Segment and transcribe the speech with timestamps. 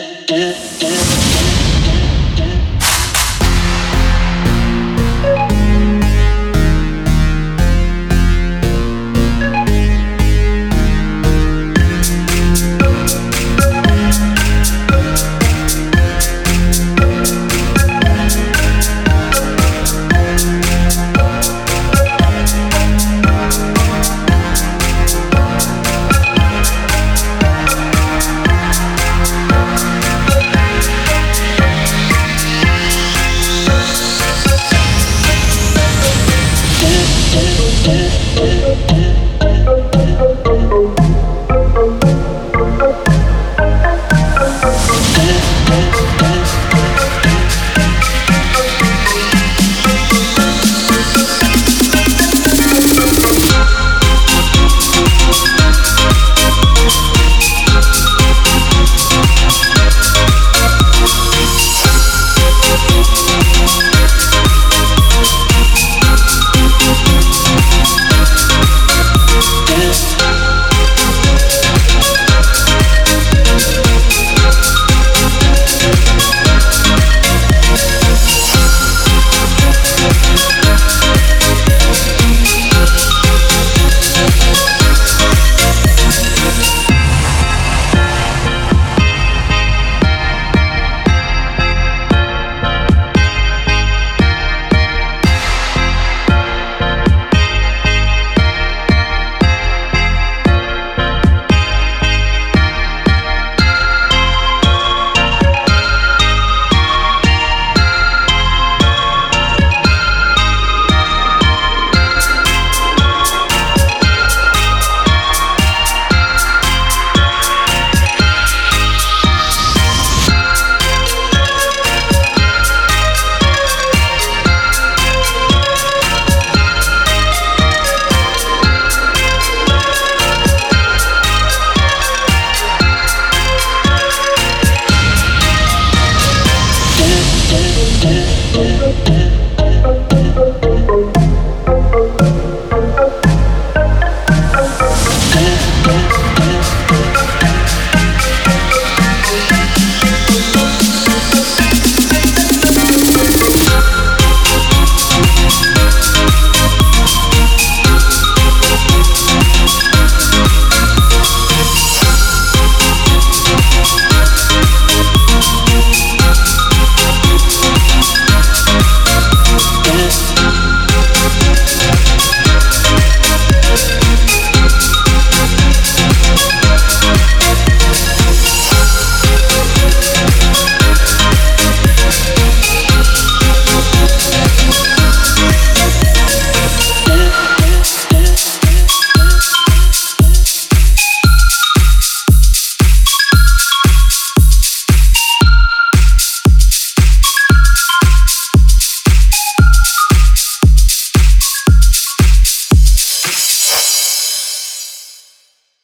[0.00, 0.89] do, do.